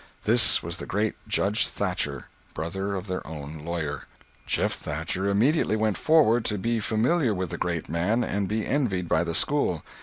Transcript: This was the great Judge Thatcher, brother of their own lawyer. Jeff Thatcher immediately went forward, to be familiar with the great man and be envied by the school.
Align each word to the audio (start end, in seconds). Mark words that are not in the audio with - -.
This 0.23 0.63
was 0.63 0.77
the 0.77 0.87
great 0.87 1.13
Judge 1.27 1.67
Thatcher, 1.67 2.25
brother 2.55 2.95
of 2.95 3.05
their 3.05 3.21
own 3.27 3.59
lawyer. 3.63 4.05
Jeff 4.47 4.73
Thatcher 4.73 5.27
immediately 5.29 5.75
went 5.75 5.95
forward, 5.95 6.43
to 6.45 6.57
be 6.57 6.79
familiar 6.79 7.35
with 7.35 7.51
the 7.51 7.59
great 7.59 7.87
man 7.87 8.23
and 8.23 8.47
be 8.47 8.65
envied 8.65 9.07
by 9.07 9.23
the 9.23 9.35
school. 9.35 9.83